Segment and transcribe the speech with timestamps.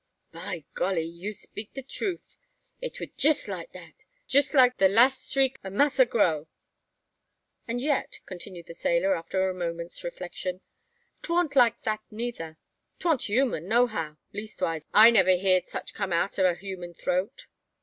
[0.31, 1.03] "By golly!
[1.03, 2.35] you speak de troof.
[2.81, 3.93] It wa jess like that,
[4.25, 6.47] jess like the lass s'riek ob Massa Grow."
[7.67, 10.61] "And yet," continued the sailor, after a moment's reflection,
[11.21, 12.57] "'t warn't like that neyther.
[12.97, 17.45] 'T warn't human, nohow: leastwise, I niver heerd such come out o' a human throat."